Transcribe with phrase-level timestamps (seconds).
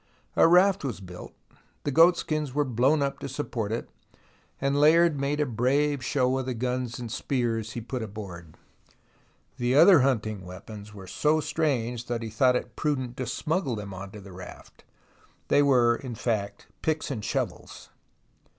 [0.35, 1.35] A raft was built,
[1.83, 3.87] the goatskins were blown up to support it,
[4.59, 8.57] and Layard made a brave show of the guns and spears he put aboard.
[9.57, 13.93] The other hunting weapons were so strange that he thought it prudent to smuggle them
[13.93, 14.83] on to the raft.
[15.49, 17.89] They were, in fact, picks and shovels